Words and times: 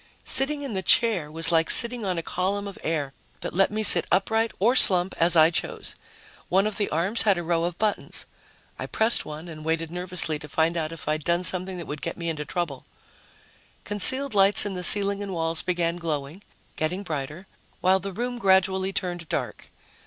Sitting 0.25 0.63
in 0.63 0.73
the 0.73 0.81
chair 0.81 1.31
was 1.31 1.51
like 1.51 1.69
sitting 1.69 2.03
on 2.03 2.17
a 2.17 2.23
column 2.23 2.67
of 2.67 2.79
air 2.83 3.13
that 3.41 3.53
let 3.53 3.69
me 3.69 3.83
sit 3.83 4.07
upright 4.11 4.51
or 4.57 4.75
slump 4.75 5.13
as 5.19 5.35
I 5.35 5.51
chose. 5.51 5.95
One 6.49 6.65
of 6.65 6.77
the 6.77 6.89
arms 6.89 7.21
had 7.21 7.37
a 7.37 7.43
row 7.43 7.65
of 7.65 7.77
buttons. 7.77 8.25
I 8.79 8.87
pressed 8.87 9.25
one 9.25 9.47
and 9.47 9.63
waited 9.63 9.91
nervously 9.91 10.39
to 10.39 10.47
find 10.49 10.75
out 10.75 10.91
if 10.91 11.07
I'd 11.07 11.23
done 11.23 11.43
something 11.43 11.77
that 11.77 11.85
would 11.85 12.01
get 12.01 12.17
me 12.17 12.29
into 12.29 12.45
trouble. 12.45 12.83
Concealed 13.83 14.33
lights 14.33 14.65
in 14.65 14.73
the 14.73 14.83
ceiling 14.83 15.21
and 15.21 15.33
walls 15.33 15.61
began 15.61 15.97
glowing, 15.97 16.41
getting 16.77 17.03
brighter, 17.03 17.45
while 17.79 17.99
the 17.99 18.11
room 18.11 18.39
gradually 18.39 18.91
turned 18.91 19.29
dark. 19.29 19.69